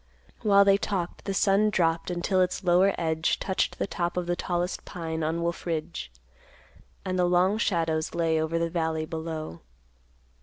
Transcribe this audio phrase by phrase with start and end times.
[0.41, 4.35] While they talked, the sun dropped until its lower edge touched the top of the
[4.35, 6.11] tallest pine on Wolf Ridge,
[7.05, 9.61] and the long shadows lay over the valley below.